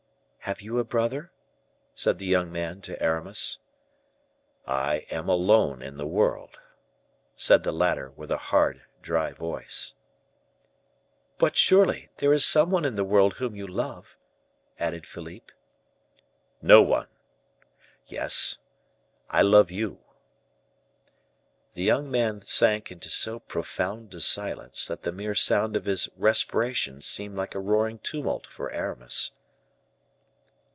"Have 0.45 0.61
you 0.61 0.79
a 0.79 0.83
brother?" 0.83 1.31
said 1.93 2.17
the 2.17 2.25
young 2.25 2.51
man 2.51 2.81
to 2.81 3.01
Aramis. 3.01 3.59
"I 4.67 5.05
am 5.11 5.29
alone 5.29 5.81
in 5.81 5.95
the 5.97 6.07
world," 6.07 6.59
said 7.35 7.63
the 7.63 7.71
latter, 7.71 8.09
with 8.17 8.31
a 8.31 8.37
hard, 8.49 8.81
dry 9.01 9.31
voice. 9.31 9.93
"But, 11.37 11.55
surely, 11.55 12.09
there 12.17 12.33
is 12.33 12.43
some 12.43 12.69
one 12.71 12.83
in 12.85 12.95
the 12.95 13.05
world 13.05 13.35
whom 13.35 13.55
you 13.55 13.65
love?" 13.67 14.17
added 14.79 15.05
Philippe. 15.05 15.53
"No 16.61 16.81
one! 16.81 17.07
Yes, 18.07 18.57
I 19.29 19.43
love 19.43 19.69
you." 19.71 19.99
The 21.75 21.83
young 21.83 22.09
man 22.11 22.41
sank 22.41 22.91
into 22.91 23.07
so 23.09 23.39
profound 23.39 24.13
a 24.15 24.19
silence, 24.19 24.85
that 24.87 25.03
the 25.03 25.13
mere 25.13 25.35
sound 25.35 25.77
of 25.77 25.85
his 25.85 26.09
respiration 26.17 26.99
seemed 26.99 27.37
like 27.37 27.53
a 27.55 27.59
roaring 27.59 27.99
tumult 27.99 28.45
for 28.47 28.69
Aramis. 28.71 29.31